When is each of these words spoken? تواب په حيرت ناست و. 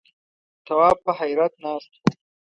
تواب 0.65 0.97
په 1.05 1.11
حيرت 1.19 1.53
ناست 1.63 1.91
و. 1.95 1.99